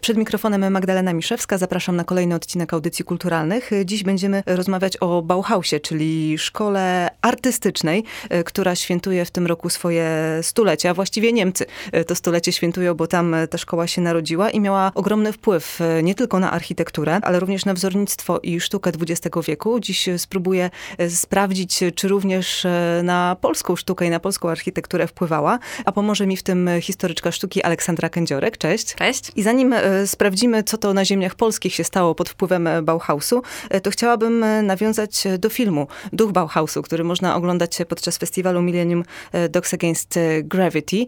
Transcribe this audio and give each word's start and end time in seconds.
Przed 0.00 0.16
mikrofonem 0.16 0.72
Magdalena 0.72 1.12
Miszewska. 1.12 1.58
Zapraszam 1.58 1.96
na 1.96 2.04
kolejny 2.04 2.34
odcinek 2.34 2.74
audycji 2.74 3.04
kulturalnych. 3.04 3.70
Dziś 3.84 4.02
będziemy 4.02 4.42
rozmawiać 4.46 4.96
o 4.96 5.22
Bauhausie, 5.22 5.80
czyli 5.80 6.38
szkole 6.38 7.10
artystycznej, 7.22 8.04
e, 8.30 8.44
która 8.44 8.74
świętuje 8.74 9.24
w 9.24 9.30
tym 9.30 9.46
roku 9.46 9.70
swoje 9.70 10.10
stulecie, 10.42 10.90
a 10.90 10.94
właściwie 10.94 11.32
Niemcy 11.32 11.66
e, 11.92 12.04
to 12.04 12.14
stulecie 12.14 12.52
świętują, 12.52 12.94
bo 12.94 13.06
tam 13.06 13.34
e, 13.34 13.48
ta 13.48 13.58
szkoła 13.58 13.86
się 13.86 14.00
narodziła 14.00 14.50
i 14.50 14.60
miała 14.60 14.92
ogromny 14.94 15.32
wpływ 15.32 15.78
nie 16.02 16.14
tylko 16.14 16.40
na 16.40 16.50
architekturę, 16.50 17.20
ale 17.22 17.40
również 17.40 17.64
na 17.64 17.74
wzornictwo 17.74 18.38
i 18.42 18.60
sztukę 18.60 18.90
XX 19.00 19.36
wieku. 19.46 19.80
Dziś 19.80 20.08
spróbuję 20.16 20.70
sprawdzić, 21.08 21.80
czy 21.94 22.08
również 22.08 22.66
na 23.02 23.36
polską 23.40 23.76
sztukę 23.76 24.06
i 24.06 24.10
na 24.10 24.20
polską 24.20 24.50
architekturę 24.50 25.06
wpływała, 25.06 25.58
a 25.84 25.92
pomoże 25.92 26.26
mi 26.26 26.36
w 26.36 26.42
tym 26.42 26.70
historyczka 26.80 27.32
sztuki 27.32 27.62
Aleksandra 27.62 28.08
Kędziorek. 28.08 28.58
Cześć. 28.58 28.94
Cześć. 28.94 29.32
I 29.36 29.42
zanim 29.42 29.74
sprawdzimy, 30.06 30.62
co 30.62 30.78
to 30.78 30.94
na 30.94 31.04
ziemiach 31.04 31.34
polskich 31.34 31.74
się 31.74 31.84
stało 31.84 32.14
pod 32.14 32.28
wpływem 32.28 32.68
Bauhausu, 32.82 33.42
e, 33.70 33.80
to 33.80 33.90
chciałabym 33.90 34.44
e, 34.44 34.62
nawiązać 34.62 35.24
do 35.38 35.48
filmu 35.48 35.86
Duch 36.12 36.32
Bauhausu, 36.32 36.82
który 36.82 37.04
można 37.04 37.36
oglądać 37.36 37.78
podczas 37.88 38.18
festiwalu 38.18 38.62
Millennium 38.62 39.04
e, 39.32 39.48
Dogs 39.48 39.74
Against 39.74 40.18
Gravity. 40.42 41.06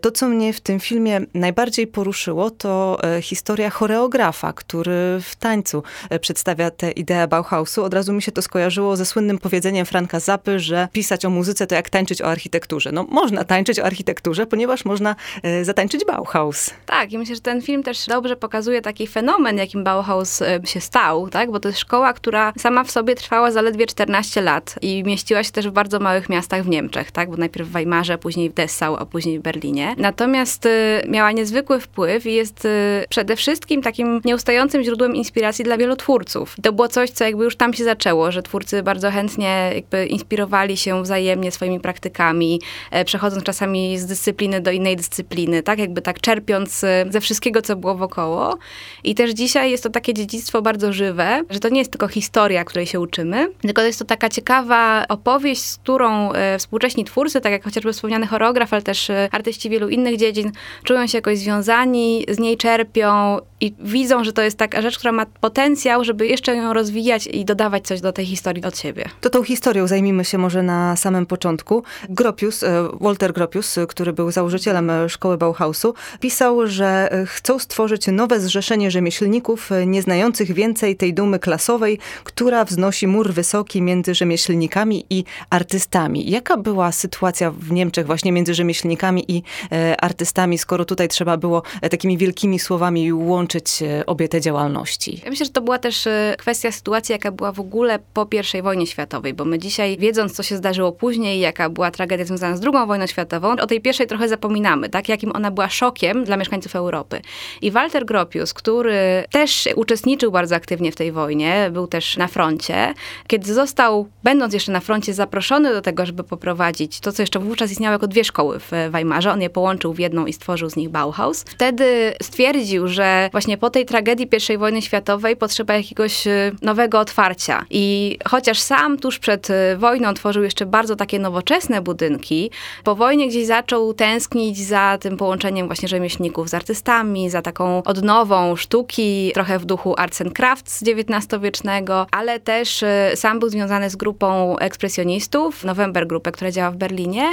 To, 0.00 0.10
co 0.10 0.28
mnie 0.28 0.52
w 0.52 0.60
tym 0.60 0.80
filmie 0.80 1.20
najbardziej 1.34 1.86
poruszyło, 1.86 2.50
to 2.50 2.98
historia 3.20 3.70
choreografa, 3.70 4.52
który 4.52 5.20
w 5.22 5.36
tańcu 5.36 5.82
przedstawia 6.20 6.70
tę 6.70 6.90
ideę 6.90 7.28
Bauhausu. 7.28 7.84
Od 7.84 7.94
razu 7.94 8.12
mi 8.12 8.22
się 8.22 8.32
to 8.32 8.42
skojarzyło 8.42 8.96
ze 8.96 9.06
słynnym 9.06 9.38
powiedzeniem 9.38 9.86
Franka 9.86 10.20
Zapy, 10.20 10.58
że 10.58 10.88
pisać 10.92 11.24
o 11.24 11.30
muzyce 11.30 11.66
to 11.66 11.74
jak 11.74 11.90
tańczyć 11.90 12.22
o 12.22 12.26
architekturze. 12.26 12.92
No, 12.92 13.02
można 13.02 13.44
tańczyć 13.44 13.80
o 13.80 13.84
architekturze, 13.84 14.46
ponieważ 14.46 14.84
można 14.84 15.16
zatańczyć 15.62 16.04
Bauhaus. 16.04 16.70
Tak, 16.86 17.12
i 17.12 17.18
myślę, 17.18 17.34
że 17.34 17.40
ten 17.40 17.62
film 17.62 17.82
też 17.82 18.06
dobrze 18.20 18.36
pokazuje 18.36 18.82
taki 18.82 19.06
fenomen, 19.06 19.58
jakim 19.58 19.84
Bauhaus 19.84 20.42
e, 20.42 20.60
się 20.64 20.80
stał, 20.80 21.28
tak? 21.28 21.50
Bo 21.50 21.60
to 21.60 21.68
jest 21.68 21.80
szkoła, 21.80 22.12
która 22.12 22.52
sama 22.58 22.84
w 22.84 22.90
sobie 22.90 23.14
trwała 23.14 23.50
zaledwie 23.50 23.86
14 23.86 24.40
lat 24.40 24.74
i 24.82 25.04
mieściła 25.04 25.44
się 25.44 25.50
też 25.50 25.68
w 25.68 25.70
bardzo 25.70 26.00
małych 26.00 26.28
miastach 26.28 26.64
w 26.64 26.68
Niemczech, 26.68 27.10
tak? 27.10 27.30
Bo 27.30 27.36
najpierw 27.36 27.68
w 27.68 27.72
Weimarze, 27.72 28.18
później 28.18 28.50
w 28.50 28.54
Dessau, 28.54 28.96
a 28.96 29.06
później 29.06 29.38
w 29.38 29.42
Berlinie. 29.42 29.94
Natomiast 29.98 30.66
y, 30.66 31.02
miała 31.08 31.32
niezwykły 31.32 31.80
wpływ 31.80 32.26
i 32.26 32.32
jest 32.32 32.64
y, 32.64 33.04
przede 33.08 33.36
wszystkim 33.36 33.82
takim 33.82 34.20
nieustającym 34.24 34.82
źródłem 34.82 35.16
inspiracji 35.16 35.64
dla 35.64 35.76
wielu 35.76 35.96
twórców. 35.96 36.54
I 36.58 36.62
to 36.62 36.72
było 36.72 36.88
coś, 36.88 37.10
co 37.10 37.24
jakby 37.24 37.44
już 37.44 37.56
tam 37.56 37.74
się 37.74 37.84
zaczęło, 37.84 38.32
że 38.32 38.42
twórcy 38.42 38.82
bardzo 38.82 39.10
chętnie 39.10 39.70
jakby 39.74 40.06
inspirowali 40.06 40.76
się 40.76 41.02
wzajemnie 41.02 41.50
swoimi 41.50 41.80
praktykami, 41.80 42.60
e, 42.90 43.04
przechodząc 43.04 43.44
czasami 43.44 43.98
z 43.98 44.06
dyscypliny 44.06 44.60
do 44.60 44.70
innej 44.70 44.96
dyscypliny, 44.96 45.62
tak? 45.62 45.78
Jakby 45.78 46.02
tak 46.02 46.20
czerpiąc 46.20 46.84
ze 47.10 47.20
wszystkiego, 47.20 47.62
co 47.62 47.76
było 47.76 47.94
wokoło. 48.10 48.58
I 49.04 49.14
też 49.14 49.30
dzisiaj 49.30 49.70
jest 49.70 49.82
to 49.82 49.90
takie 49.90 50.14
dziedzictwo 50.14 50.62
bardzo 50.62 50.92
żywe, 50.92 51.42
że 51.50 51.60
to 51.60 51.68
nie 51.68 51.78
jest 51.78 51.90
tylko 51.90 52.08
historia, 52.08 52.64
której 52.64 52.86
się 52.86 53.00
uczymy, 53.00 53.48
tylko 53.60 53.82
jest 53.82 53.98
to 53.98 54.04
taka 54.04 54.28
ciekawa 54.28 55.04
opowieść, 55.08 55.62
z 55.62 55.76
którą 55.76 56.32
e, 56.32 56.58
współcześni 56.58 57.04
twórcy, 57.04 57.40
tak 57.40 57.52
jak 57.52 57.64
chociażby 57.64 57.92
wspomniany 57.92 58.26
choreograf, 58.26 58.72
ale 58.72 58.82
też 58.82 59.10
e, 59.10 59.28
artyści 59.32 59.70
wielu 59.70 59.88
innych 59.88 60.16
dziedzin, 60.16 60.52
czują 60.84 61.06
się 61.06 61.18
jakoś 61.18 61.38
związani, 61.38 62.26
z 62.28 62.38
niej 62.38 62.56
czerpią 62.56 63.38
i 63.60 63.74
widzą, 63.80 64.24
że 64.24 64.32
to 64.32 64.42
jest 64.42 64.58
taka 64.58 64.82
rzecz, 64.82 64.98
która 64.98 65.12
ma 65.12 65.26
potencjał, 65.26 66.04
żeby 66.04 66.26
jeszcze 66.26 66.56
ją 66.56 66.72
rozwijać 66.72 67.26
i 67.26 67.44
dodawać 67.44 67.86
coś 67.86 68.00
do 68.00 68.12
tej 68.12 68.26
historii 68.26 68.64
od 68.64 68.78
siebie. 68.78 69.04
To 69.20 69.30
tą 69.30 69.42
historią 69.42 69.86
zajmijmy 69.86 70.24
się 70.24 70.38
może 70.38 70.62
na 70.62 70.96
samym 70.96 71.26
początku. 71.26 71.82
Gropius, 72.08 72.62
e, 72.62 72.88
Walter 73.00 73.32
Gropius, 73.32 73.78
który 73.88 74.12
był 74.12 74.30
założycielem 74.30 74.90
szkoły 75.08 75.38
Bauhausu, 75.38 75.94
pisał, 76.20 76.66
że 76.66 77.10
chcą 77.26 77.58
stworzyć 77.58 77.99
nowe 78.08 78.40
zrzeszenie 78.40 78.90
rzemieślników 78.90 79.72
e, 79.72 79.86
nieznających 79.86 80.52
więcej 80.52 80.96
tej 80.96 81.14
dumy 81.14 81.38
klasowej, 81.38 81.98
która 82.24 82.64
wznosi 82.64 83.06
mur 83.06 83.32
wysoki 83.32 83.82
między 83.82 84.14
rzemieślnikami 84.14 85.04
i 85.10 85.24
artystami. 85.50 86.30
Jaka 86.30 86.56
była 86.56 86.92
sytuacja 86.92 87.50
w 87.50 87.72
Niemczech 87.72 88.06
właśnie 88.06 88.32
między 88.32 88.54
rzemieślnikami 88.54 89.24
i 89.28 89.42
e, 89.72 90.00
artystami, 90.00 90.58
skoro 90.58 90.84
tutaj 90.84 91.08
trzeba 91.08 91.36
było 91.36 91.62
e, 91.82 91.88
takimi 91.88 92.18
wielkimi 92.18 92.58
słowami 92.58 93.12
łączyć 93.12 93.82
obie 94.06 94.28
te 94.28 94.40
działalności? 94.40 95.20
Ja 95.24 95.30
myślę, 95.30 95.46
że 95.46 95.52
to 95.52 95.60
była 95.60 95.78
też 95.78 96.08
kwestia 96.38 96.72
sytuacji, 96.72 97.12
jaka 97.12 97.32
była 97.32 97.52
w 97.52 97.60
ogóle 97.60 97.98
po 98.14 98.28
I 98.58 98.62
wojnie 98.62 98.86
światowej, 98.86 99.34
bo 99.34 99.44
my 99.44 99.58
dzisiaj, 99.58 99.98
wiedząc, 99.98 100.32
co 100.32 100.42
się 100.42 100.56
zdarzyło 100.56 100.92
później, 100.92 101.40
jaka 101.40 101.68
była 101.68 101.90
tragedia 101.90 102.24
związana 102.24 102.56
z 102.56 102.60
II 102.64 102.86
wojną 102.86 103.06
światową, 103.06 103.52
o 103.52 103.66
tej 103.66 103.80
pierwszej 103.80 104.06
trochę 104.06 104.28
zapominamy, 104.28 104.88
tak? 104.88 105.08
Jakim 105.08 105.32
ona 105.34 105.50
była 105.50 105.68
szokiem 105.68 106.24
dla 106.24 106.36
mieszkańców 106.36 106.76
Europy. 106.76 107.20
I 107.62 107.70
Walter 107.90 108.06
Gropius, 108.06 108.54
który 108.54 109.24
też 109.30 109.68
uczestniczył 109.76 110.32
bardzo 110.32 110.54
aktywnie 110.56 110.92
w 110.92 110.96
tej 110.96 111.12
wojnie, 111.12 111.70
był 111.72 111.86
też 111.86 112.16
na 112.16 112.28
froncie, 112.28 112.94
kiedy 113.26 113.54
został, 113.54 114.08
będąc 114.24 114.54
jeszcze 114.54 114.72
na 114.72 114.80
froncie, 114.80 115.14
zaproszony 115.14 115.72
do 115.72 115.82
tego, 115.82 116.06
żeby 116.06 116.24
poprowadzić 116.24 117.00
to, 117.00 117.12
co 117.12 117.22
jeszcze 117.22 117.38
wówczas 117.38 117.70
istniało 117.70 117.92
jako 117.92 118.06
dwie 118.06 118.24
szkoły 118.24 118.58
w 118.60 118.70
Weimarze, 118.90 119.32
on 119.32 119.42
je 119.42 119.50
połączył 119.50 119.92
w 119.92 119.98
jedną 119.98 120.26
i 120.26 120.32
stworzył 120.32 120.70
z 120.70 120.76
nich 120.76 120.88
Bauhaus. 120.88 121.44
Wtedy 121.48 122.12
stwierdził, 122.22 122.88
że 122.88 123.28
właśnie 123.32 123.58
po 123.58 123.70
tej 123.70 123.86
tragedii 123.86 124.28
I 124.54 124.58
wojny 124.58 124.82
światowej 124.82 125.36
potrzeba 125.36 125.74
jakiegoś 125.74 126.26
y, 126.26 126.52
nowego 126.62 127.00
otwarcia. 127.00 127.64
I 127.70 128.18
chociaż 128.28 128.60
sam 128.60 128.98
tuż 128.98 129.18
przed 129.18 129.50
y, 129.50 129.76
wojną 129.76 130.14
tworzył 130.14 130.42
jeszcze 130.42 130.66
bardzo 130.66 130.96
takie 130.96 131.18
nowoczesne 131.18 131.82
budynki, 131.82 132.50
po 132.84 132.94
wojnie 132.94 133.28
gdzieś 133.28 133.46
zaczął 133.46 133.94
tęsknić 133.94 134.58
za 134.58 134.98
tym 135.00 135.16
połączeniem 135.16 135.66
właśnie 135.66 135.88
rzemieślników 135.88 136.48
z 136.48 136.54
artystami, 136.54 137.30
za 137.30 137.42
taką 137.42 137.79
odnową 137.84 138.56
sztuki, 138.56 139.30
trochę 139.34 139.58
w 139.58 139.64
duchu 139.64 139.94
arts 139.98 140.20
and 140.20 140.32
crafts 140.34 140.82
XIX-wiecznego, 140.82 142.06
ale 142.10 142.40
też 142.40 142.82
y, 142.82 142.86
sam 143.14 143.38
był 143.38 143.48
związany 143.48 143.90
z 143.90 143.96
grupą 143.96 144.58
ekspresjonistów, 144.58 145.64
November 145.64 146.06
Grupę, 146.06 146.32
która 146.32 146.50
działa 146.50 146.70
w 146.70 146.76
Berlinie. 146.76 147.32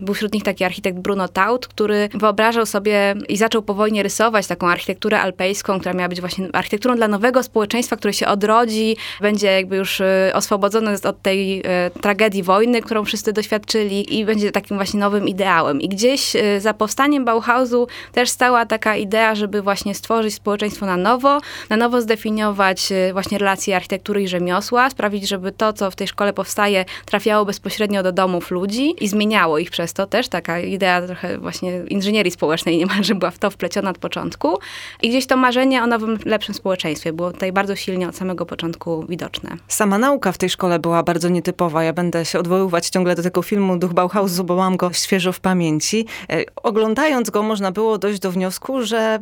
Był 0.00 0.14
wśród 0.14 0.34
nich 0.34 0.42
taki 0.42 0.64
architekt 0.64 0.98
Bruno 0.98 1.28
Taut, 1.28 1.68
który 1.68 2.08
wyobrażał 2.14 2.66
sobie 2.66 3.14
i 3.28 3.36
zaczął 3.36 3.62
po 3.62 3.74
wojnie 3.74 4.02
rysować 4.02 4.46
taką 4.46 4.68
architekturę 4.68 5.20
alpejską, 5.20 5.80
która 5.80 5.94
miała 5.94 6.08
być 6.08 6.20
właśnie 6.20 6.48
architekturą 6.52 6.96
dla 6.96 7.08
nowego 7.08 7.42
społeczeństwa, 7.42 7.96
które 7.96 8.12
się 8.12 8.26
odrodzi, 8.26 8.96
będzie 9.20 9.46
jakby 9.46 9.76
już 9.76 10.00
y, 10.00 10.30
oswobodzone 10.34 10.94
od 11.04 11.22
tej 11.22 11.60
y, 11.60 12.00
tragedii 12.00 12.42
wojny, 12.42 12.82
którą 12.82 13.04
wszyscy 13.04 13.32
doświadczyli 13.32 14.18
i 14.18 14.24
będzie 14.24 14.52
takim 14.52 14.76
właśnie 14.76 15.00
nowym 15.00 15.28
ideałem. 15.28 15.80
I 15.80 15.88
gdzieś 15.88 16.32
za 16.58 16.74
powstaniem 16.74 17.24
Bauhausu 17.24 17.86
też 18.12 18.30
stała 18.30 18.66
taka 18.66 18.96
idea, 18.96 19.34
żeby 19.34 19.62
właśnie 19.62 19.87
stworzyć 19.94 20.34
społeczeństwo 20.34 20.86
na 20.86 20.96
nowo, 20.96 21.40
na 21.70 21.76
nowo 21.76 22.00
zdefiniować 22.00 22.92
y, 22.92 23.12
właśnie 23.12 23.38
relacje 23.38 23.76
architektury 23.76 24.22
i 24.22 24.28
rzemiosła, 24.28 24.90
sprawić, 24.90 25.28
żeby 25.28 25.52
to, 25.52 25.72
co 25.72 25.90
w 25.90 25.96
tej 25.96 26.08
szkole 26.08 26.32
powstaje, 26.32 26.84
trafiało 27.04 27.44
bezpośrednio 27.44 28.02
do 28.02 28.12
domów 28.12 28.50
ludzi 28.50 29.04
i 29.04 29.08
zmieniało 29.08 29.58
ich 29.58 29.70
przez 29.70 29.92
to 29.92 30.06
też. 30.06 30.28
Taka 30.28 30.60
idea 30.60 31.02
trochę 31.02 31.38
właśnie 31.38 31.82
inżynierii 31.88 32.32
społecznej 32.32 32.78
niemalże 32.78 33.14
była 33.14 33.30
w 33.30 33.38
to 33.38 33.50
wpleciona 33.50 33.90
od 33.90 33.98
początku. 33.98 34.58
I 35.02 35.08
gdzieś 35.08 35.26
to 35.26 35.36
marzenie 35.36 35.82
o 35.82 35.86
nowym, 35.86 36.18
lepszym 36.24 36.54
społeczeństwie 36.54 37.12
było 37.12 37.32
tutaj 37.32 37.52
bardzo 37.52 37.76
silnie 37.76 38.08
od 38.08 38.16
samego 38.16 38.46
początku 38.46 39.06
widoczne. 39.08 39.56
Sama 39.68 39.98
nauka 39.98 40.32
w 40.32 40.38
tej 40.38 40.50
szkole 40.50 40.78
była 40.78 41.02
bardzo 41.02 41.28
nietypowa. 41.28 41.84
Ja 41.84 41.92
będę 41.92 42.24
się 42.24 42.38
odwoływać 42.38 42.88
ciągle 42.88 43.14
do 43.14 43.22
tego 43.22 43.42
filmu 43.42 43.78
Duch 43.78 43.92
Bauhausu, 43.92 44.44
bo 44.44 44.56
mam 44.56 44.76
go 44.76 44.92
świeżo 44.92 45.32
w 45.32 45.40
pamięci. 45.40 46.06
E, 46.30 46.44
oglądając 46.56 47.30
go 47.30 47.42
można 47.42 47.72
było 47.72 47.98
dojść 47.98 48.20
do 48.20 48.32
wniosku, 48.32 48.82
że 48.82 49.18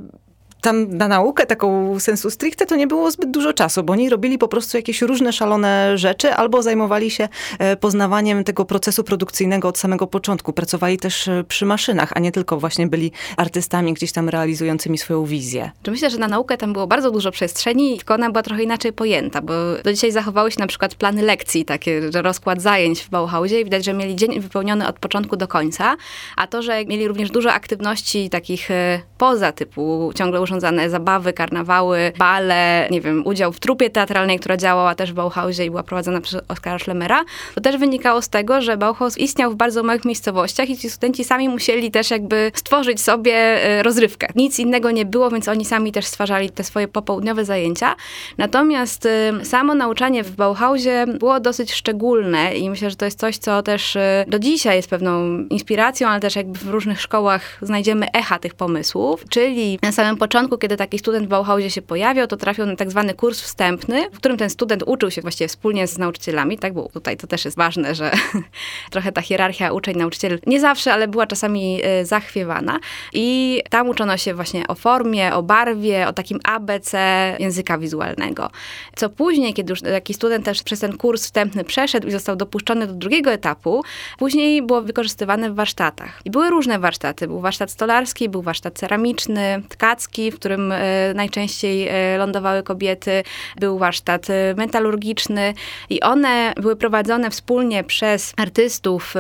tam 0.61 0.97
na 0.97 1.09
naukę 1.09 1.47
taką 1.47 2.01
sensu 2.01 2.31
stricte 2.31 2.67
to 2.67 2.77
nie 2.77 2.87
było 2.87 3.11
zbyt 3.11 3.31
dużo 3.31 3.53
czasu, 3.53 3.83
bo 3.83 3.93
oni 3.93 4.11
robili 4.11 4.39
po 4.39 4.49
prostu 4.49 4.77
jakieś 4.77 5.03
różne 5.03 5.33
szalone 5.33 5.99
rzeczy 5.99 6.33
albo 6.35 6.63
zajmowali 6.63 7.11
się 7.11 7.29
e, 7.59 7.77
poznawaniem 7.77 8.45
tego 8.45 8.65
procesu 8.65 9.05
produkcyjnego 9.05 9.69
od 9.69 9.79
samego 9.79 10.07
początku. 10.07 10.53
Pracowali 10.53 10.99
też 10.99 11.29
e, 11.29 11.45
przy 11.49 11.67
maszynach, 11.67 12.13
a 12.15 12.21
nie 12.21 12.33
tylko 12.33 12.57
właśnie 12.61 12.87
byli 12.87 13.13
artystami 13.37 13.95
gdzieś 13.95 14.13
tam 14.13 14.29
realizującymi 14.29 14.99
swoją 14.99 15.25
wizję. 15.25 15.71
Myślę, 15.87 16.11
że 16.11 16.19
na 16.19 16.29
naukę 16.29 16.57
tam 16.57 16.73
było 16.73 16.87
bardzo 16.87 17.11
dużo 17.11 17.31
przestrzeni, 17.31 17.97
tylko 17.97 18.15
ona 18.15 18.31
była 18.31 18.43
trochę 18.43 18.63
inaczej 18.63 18.93
pojęta, 18.93 19.43
bo 19.43 19.53
do 19.85 19.93
dzisiaj 19.93 20.13
zachowały 20.13 20.53
się 20.53 20.61
na 20.61 20.67
przykład 20.67 20.95
plany 20.95 21.23
lekcji, 21.23 21.65
takie, 21.65 22.13
że 22.13 22.23
rozkład 22.23 22.63
zajęć 22.63 23.01
w 23.01 23.11
Bauhausie 23.11 23.61
i 23.61 23.65
widać, 23.65 23.85
że 23.85 23.93
mieli 23.93 24.17
dzień 24.17 24.41
wypełniony 24.41 24.89
od 24.89 24.99
początku 24.99 25.37
do 25.37 25.49
końca, 25.49 25.97
a 26.37 26.47
to, 26.47 26.63
że 26.63 26.85
mieli 26.85 27.09
również 27.09 27.31
dużo 27.31 27.53
aktywności 27.53 28.31
takich 28.31 28.71
e, 28.71 29.01
poza 29.19 29.53
typu 29.53 30.13
ciągle 30.15 30.41
urządzane 30.47 30.91
zabawy, 30.91 31.33
karnawały, 31.33 32.13
bale, 32.19 32.89
nie 32.91 33.01
wiem, 33.01 33.23
udział 33.27 33.53
w 33.53 33.61
trupie 33.61 33.91
teatralnej, 33.91 34.39
która 34.39 34.57
działała 34.57 34.95
też 34.95 35.13
w 35.13 35.15
Bauhausie 35.15 35.65
i 35.65 35.71
była 35.71 35.83
prowadzona 35.83 36.21
przez 36.21 36.41
Oskara 36.49 36.79
Schlemera. 36.79 37.25
To 37.55 37.61
też 37.61 37.77
wynikało 37.77 38.23
z 38.23 38.29
tego, 38.29 38.63
że 38.63 38.77
Bauhaus 38.77 39.19
istniał 39.19 39.51
w 39.51 39.55
bardzo 39.55 39.83
małych 39.83 40.05
miejscowościach 40.05 40.71
i 40.71 40.77
ci 40.77 40.91
studenci 40.91 41.25
sami 41.25 41.49
musieli 41.49 41.91
też 41.91 42.11
jakby 42.11 42.53
stworzyć 42.55 43.01
sobie 43.01 43.59
rozrywkę. 43.83 44.27
Nic 44.35 44.59
innego 44.59 44.91
nie 44.91 45.05
było, 45.05 45.31
więc 45.31 45.49
oni 45.49 45.65
sami 45.65 45.93
też 45.93 46.07
stwarzali 46.07 46.51
te 46.51 46.65
swoje 46.65 46.89
popołudniowe 46.89 47.45
zajęcia. 47.45 47.95
Natomiast 48.39 49.09
samo 49.43 49.75
nauczanie 49.75 50.25
w 50.25 50.31
Bauhausie 50.31 51.05
było 51.19 51.41
dosyć 51.41 51.73
szczególne 51.73 52.55
i 52.57 52.71
myślę, 52.71 52.91
że 52.91 52.97
to 52.97 53.05
jest 53.05 53.21
coś, 53.21 53.39
co 53.39 53.63
też 53.63 53.99
do 54.27 54.39
dzisiaj 54.39 54.77
jest 54.77 54.91
pewną 54.91 55.39
inspiracją, 55.39 56.09
ale 56.09 56.21
też 56.21 56.37
jakby 56.37 56.59
w 56.59 56.69
różnych 56.69 57.01
szkołach 57.01 57.59
znajdziemy 57.63 58.07
echa 58.13 58.39
tych 58.39 58.55
pomysłów. 58.55 59.25
Czyli 59.29 59.79
na 59.83 59.93
samym 59.93 60.17
początku, 60.17 60.36
kiedy 60.61 60.77
taki 60.77 60.99
student 60.99 61.27
w 61.27 61.29
Bauhausie 61.29 61.71
się 61.71 61.83
pojawiał, 61.83 62.27
to 62.27 62.37
trafił 62.37 62.67
na 62.67 62.77
tak 62.77 62.91
zwany 62.91 63.15
kurs 63.15 63.41
wstępny, 63.41 64.11
w 64.11 64.17
którym 64.17 64.37
ten 64.37 64.51
student 64.51 64.83
uczył 64.87 65.11
się 65.11 65.23
właściwie 65.23 65.49
wspólnie 65.49 65.87
z 65.87 65.99
nauczycielami, 65.99 66.59
tak, 66.59 66.75
bo 66.75 66.89
tutaj 66.89 67.17
to 67.17 67.27
też 67.27 67.45
jest 67.45 67.57
ważne, 67.57 67.95
że 67.95 68.11
trochę 68.93 69.13
ta 69.13 69.23
hierarchia 69.23 69.73
uczeń-nauczyciel 69.73 70.39
nie 70.47 70.61
zawsze, 70.61 70.93
ale 70.93 71.09
była 71.09 71.27
czasami 71.27 71.81
e, 71.83 72.05
zachwiewana. 72.05 72.79
I 73.13 73.63
tam 73.71 73.89
uczono 73.89 74.17
się 74.17 74.35
właśnie 74.35 74.67
o 74.67 74.75
formie, 74.75 75.35
o 75.35 75.43
barwie, 75.43 76.09
o 76.09 76.13
takim 76.13 76.41
ABC 76.45 76.99
języka 77.39 77.79
wizualnego. 77.79 78.51
Co 78.97 79.09
później, 79.09 79.55
kiedy 79.55 79.73
już 79.73 79.83
taki 79.83 80.15
student 80.15 80.45
też 80.45 80.63
przez 80.63 80.81
ten 80.81 80.97
kurs 80.97 81.23
wstępny 81.23 81.65
przeszedł 81.65 82.09
i 82.09 82.11
został 82.11 82.37
dopuszczony 82.37 82.87
do 82.87 82.93
drugiego 82.93 83.33
etapu, 83.33 83.83
później 84.19 84.63
było 84.63 84.83
wykorzystywane 84.83 85.51
w 85.51 85.55
warsztatach. 85.55 86.21
I 86.25 86.31
były 86.31 86.51
różne 86.51 86.79
warsztaty. 86.79 87.27
Był 87.27 87.41
warsztat 87.41 87.71
stolarski, 87.71 88.29
był 88.29 88.43
warsztat 88.43 88.79
ceramiczny, 88.79 89.63
tkacki, 89.69 90.26
w 90.31 90.37
którym 90.37 90.73
e, 90.73 91.15
najczęściej 91.15 91.89
e, 91.89 92.19
lądowały 92.19 92.63
kobiety, 92.63 93.23
był 93.57 93.79
warsztat 93.79 94.27
metalurgiczny 94.57 95.55
i 95.91 96.01
one 96.01 96.53
były 96.57 96.77
prowadzone 96.77 97.31
wspólnie 97.31 97.85
przez 97.85 98.33
artystów, 98.37 99.15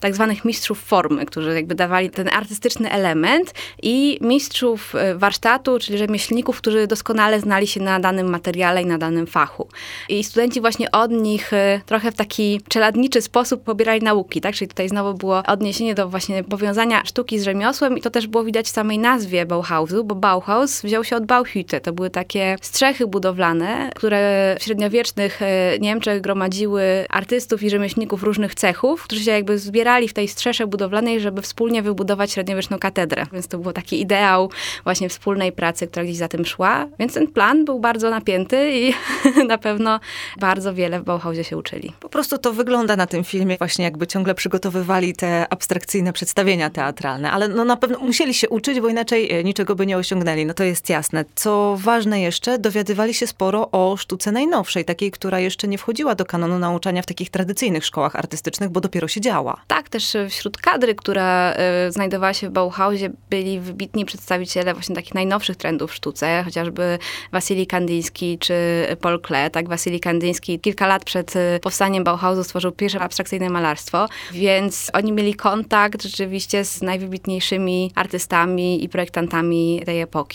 tak 0.00 0.14
zwanych 0.14 0.44
mistrzów 0.44 0.82
formy, 0.82 1.26
którzy 1.26 1.54
jakby 1.54 1.74
dawali 1.74 2.10
ten 2.10 2.28
artystyczny 2.28 2.90
element 2.90 3.54
i 3.82 4.18
mistrzów 4.20 4.94
e, 4.94 5.14
warsztatu, 5.14 5.78
czyli 5.78 5.98
rzemieślników, 5.98 6.58
którzy 6.58 6.86
doskonale 6.86 7.40
znali 7.40 7.66
się 7.66 7.80
na 7.80 8.00
danym 8.00 8.30
materiale 8.30 8.82
i 8.82 8.86
na 8.86 8.98
danym 8.98 9.26
fachu. 9.26 9.68
I 10.08 10.24
studenci 10.24 10.60
właśnie 10.60 10.90
od 10.90 11.10
nich 11.10 11.52
e, 11.52 11.80
trochę 11.86 12.12
w 12.12 12.14
taki 12.14 12.60
czeladniczy 12.68 13.22
sposób 13.22 13.64
pobierali 13.64 14.02
nauki, 14.02 14.40
tak? 14.40 14.54
Czyli 14.54 14.68
tutaj 14.68 14.88
znowu 14.88 15.14
było 15.14 15.42
odniesienie 15.46 15.94
do 15.94 16.08
właśnie 16.08 16.44
powiązania 16.44 17.04
sztuki 17.04 17.38
z 17.38 17.44
rzemiosłem 17.44 17.98
i 17.98 18.00
to 18.00 18.10
też 18.10 18.26
było 18.26 18.44
widać 18.44 18.66
w 18.66 18.70
samej 18.70 18.98
nazwie 18.98 19.46
Bauhausu, 19.46 20.04
bo 20.04 20.14
Bauhaus 20.14 20.51
wziął 20.84 21.04
się 21.04 21.16
od 21.16 21.24
Bauhütte. 21.24 21.80
To 21.80 21.92
były 21.92 22.10
takie 22.10 22.56
strzechy 22.60 23.06
budowlane, 23.06 23.90
które 23.94 24.56
w 24.60 24.62
średniowiecznych 24.62 25.42
e, 25.42 25.78
Niemczech 25.78 26.20
gromadziły 26.20 26.82
artystów 27.08 27.62
i 27.62 27.70
rzemieślników 27.70 28.22
różnych 28.22 28.54
cechów, 28.54 29.02
którzy 29.02 29.24
się 29.24 29.30
jakby 29.30 29.58
zbierali 29.58 30.08
w 30.08 30.12
tej 30.12 30.28
strzesze 30.28 30.66
budowlanej, 30.66 31.20
żeby 31.20 31.42
wspólnie 31.42 31.82
wybudować 31.82 32.32
średniowieczną 32.32 32.78
katedrę. 32.78 33.26
Więc 33.32 33.48
to 33.48 33.58
był 33.58 33.72
taki 33.72 34.00
ideał 34.00 34.50
właśnie 34.84 35.08
wspólnej 35.08 35.52
pracy, 35.52 35.86
która 35.86 36.04
gdzieś 36.04 36.16
za 36.16 36.28
tym 36.28 36.44
szła. 36.44 36.86
Więc 36.98 37.14
ten 37.14 37.28
plan 37.28 37.64
był 37.64 37.80
bardzo 37.80 38.10
napięty 38.10 38.72
i 38.72 38.94
na 39.52 39.58
pewno 39.58 40.00
bardzo 40.40 40.74
wiele 40.74 41.00
w 41.00 41.04
Bauhausie 41.04 41.44
się 41.44 41.56
uczyli. 41.56 41.92
Po 42.00 42.08
prostu 42.08 42.38
to 42.38 42.52
wygląda 42.52 42.96
na 42.96 43.06
tym 43.06 43.24
filmie 43.24 43.56
właśnie 43.56 43.84
jakby 43.84 44.06
ciągle 44.06 44.34
przygotowywali 44.34 45.14
te 45.14 45.46
abstrakcyjne 45.50 46.12
przedstawienia 46.12 46.70
teatralne, 46.70 47.30
ale 47.30 47.48
no 47.48 47.64
na 47.64 47.76
pewno 47.76 47.98
musieli 47.98 48.34
się 48.34 48.48
uczyć, 48.48 48.80
bo 48.80 48.88
inaczej 48.88 49.32
e, 49.32 49.44
niczego 49.44 49.74
by 49.74 49.86
nie 49.86 49.96
osiągnęli. 49.96 50.41
No 50.46 50.54
to 50.54 50.64
jest 50.64 50.88
jasne. 50.88 51.24
Co 51.34 51.76
ważne 51.80 52.20
jeszcze, 52.20 52.58
dowiadywali 52.58 53.14
się 53.14 53.26
sporo 53.26 53.70
o 53.70 53.96
sztuce 53.96 54.32
najnowszej, 54.32 54.84
takiej, 54.84 55.10
która 55.10 55.40
jeszcze 55.40 55.68
nie 55.68 55.78
wchodziła 55.78 56.14
do 56.14 56.24
kanonu 56.24 56.58
nauczania 56.58 57.02
w 57.02 57.06
takich 57.06 57.30
tradycyjnych 57.30 57.84
szkołach 57.84 58.16
artystycznych, 58.16 58.70
bo 58.70 58.80
dopiero 58.80 59.08
się 59.08 59.20
działa. 59.20 59.60
Tak, 59.66 59.88
też 59.88 60.16
wśród 60.30 60.56
kadry, 60.58 60.94
która 60.94 61.54
y, 61.88 61.92
znajdowała 61.92 62.34
się 62.34 62.48
w 62.48 62.52
Bauhausie, 62.52 63.10
byli 63.30 63.60
wybitni 63.60 64.04
przedstawiciele 64.04 64.74
właśnie 64.74 64.94
takich 64.94 65.14
najnowszych 65.14 65.56
trendów 65.56 65.90
w 65.90 65.94
sztuce, 65.94 66.42
chociażby 66.44 66.98
Wasili 67.32 67.66
Kandyński 67.66 68.38
czy 68.38 68.54
Paul 69.00 69.20
Klee. 69.20 69.50
Tak, 69.52 69.68
Wasili 69.68 70.00
Kandyński 70.00 70.60
kilka 70.60 70.86
lat 70.86 71.04
przed 71.04 71.36
y, 71.36 71.60
powstaniem 71.62 72.04
Bauhausu 72.04 72.44
stworzył 72.44 72.72
pierwsze 72.72 73.00
abstrakcyjne 73.00 73.50
malarstwo, 73.50 74.08
więc 74.32 74.90
oni 74.92 75.12
mieli 75.12 75.34
kontakt 75.34 76.02
rzeczywiście 76.02 76.64
z 76.64 76.82
najwybitniejszymi 76.82 77.92
artystami 77.94 78.84
i 78.84 78.88
projektantami 78.88 79.82
tej 79.86 80.00
epoki 80.00 80.31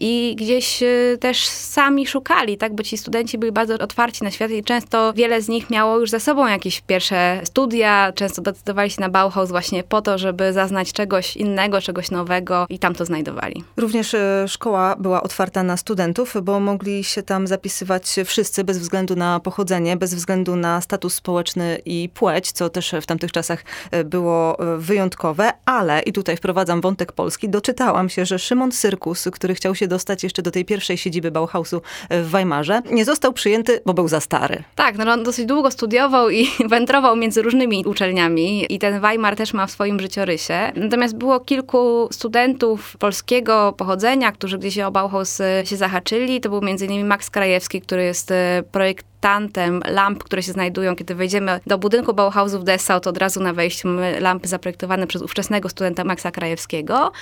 i 0.00 0.36
gdzieś 0.36 0.82
y, 0.82 1.18
też 1.20 1.46
sami 1.46 2.06
szukali, 2.06 2.58
tak, 2.58 2.74
bo 2.74 2.82
ci 2.82 2.98
studenci 2.98 3.38
byli 3.38 3.52
bardzo 3.52 3.74
otwarci 3.74 4.24
na 4.24 4.30
świat 4.30 4.50
i 4.50 4.64
często 4.64 5.12
wiele 5.12 5.42
z 5.42 5.48
nich 5.48 5.70
miało 5.70 5.98
już 5.98 6.10
za 6.10 6.20
sobą 6.20 6.46
jakieś 6.46 6.80
pierwsze 6.80 7.40
studia, 7.44 8.12
często 8.14 8.42
decydowali 8.42 8.90
się 8.90 9.00
na 9.00 9.08
Bauhaus 9.08 9.50
właśnie 9.50 9.84
po 9.84 10.02
to, 10.02 10.18
żeby 10.18 10.52
zaznać 10.52 10.92
czegoś 10.92 11.36
innego, 11.36 11.80
czegoś 11.80 12.10
nowego 12.10 12.66
i 12.68 12.78
tam 12.78 12.94
to 12.94 13.04
znajdowali. 13.04 13.64
Również 13.76 14.14
e, 14.14 14.44
szkoła 14.48 14.96
była 14.98 15.22
otwarta 15.22 15.62
na 15.62 15.76
studentów, 15.76 16.34
bo 16.42 16.60
mogli 16.60 17.04
się 17.04 17.22
tam 17.22 17.46
zapisywać 17.46 18.16
wszyscy 18.24 18.64
bez 18.64 18.78
względu 18.78 19.16
na 19.16 19.40
pochodzenie, 19.40 19.96
bez 19.96 20.14
względu 20.14 20.56
na 20.56 20.80
status 20.80 21.14
społeczny 21.14 21.80
i 21.84 22.08
płeć, 22.14 22.52
co 22.52 22.68
też 22.70 22.94
w 23.02 23.06
tamtych 23.06 23.32
czasach 23.32 23.64
e, 23.90 24.04
było 24.04 24.56
wyjątkowe, 24.78 25.52
ale 25.64 26.02
i 26.02 26.12
tutaj 26.12 26.36
wprowadzam 26.36 26.80
wątek 26.80 27.12
polski, 27.12 27.48
doczytałam 27.48 28.08
się, 28.08 28.26
że 28.26 28.38
Szymon 28.38 28.72
Syrkus, 28.72 29.17
który 29.32 29.54
chciał 29.54 29.74
się 29.74 29.88
dostać 29.88 30.22
jeszcze 30.22 30.42
do 30.42 30.50
tej 30.50 30.64
pierwszej 30.64 30.98
siedziby 30.98 31.30
Bauhausu 31.30 31.82
w 32.10 32.30
Weimarze, 32.30 32.82
nie 32.90 33.04
został 33.04 33.32
przyjęty, 33.32 33.80
bo 33.86 33.94
był 33.94 34.08
za 34.08 34.20
stary. 34.20 34.62
Tak, 34.74 34.98
no 34.98 35.12
on 35.12 35.22
dosyć 35.22 35.46
długo 35.46 35.70
studiował 35.70 36.30
i 36.30 36.48
wędrował 36.68 37.16
między 37.16 37.42
różnymi 37.42 37.84
uczelniami 37.86 38.74
i 38.74 38.78
ten 38.78 39.00
Weimar 39.00 39.36
też 39.36 39.54
ma 39.54 39.66
w 39.66 39.70
swoim 39.70 40.00
życiorysie. 40.00 40.72
Natomiast 40.76 41.16
było 41.16 41.40
kilku 41.40 42.08
studentów 42.12 42.96
polskiego 42.96 43.74
pochodzenia, 43.76 44.32
którzy 44.32 44.58
gdzieś 44.58 44.78
o 44.78 44.90
Bauhaus 44.90 45.40
e, 45.40 45.66
się 45.66 45.76
zahaczyli. 45.76 46.40
To 46.40 46.48
był 46.48 46.58
m.in. 46.58 47.06
Max 47.06 47.30
Krajewski, 47.30 47.80
który 47.80 48.04
jest 48.04 48.30
e, 48.30 48.62
projekt 48.72 49.06
tantem 49.20 49.82
lamp, 49.88 50.24
które 50.24 50.42
się 50.42 50.52
znajdują, 50.52 50.96
kiedy 50.96 51.14
wejdziemy 51.14 51.60
do 51.66 51.78
budynku 51.78 52.14
Bauhausu 52.14 52.60
w 52.60 52.64
Dessau, 52.64 53.00
to 53.00 53.10
od 53.10 53.18
razu 53.18 53.40
na 53.40 53.52
wejściu 53.52 53.88
mamy 53.88 54.20
lampy 54.20 54.48
zaprojektowane 54.48 55.06
przez 55.06 55.22
ówczesnego 55.22 55.68
studenta 55.68 56.04
Maxa 56.04 56.30
Krajewskiego. 56.30 57.12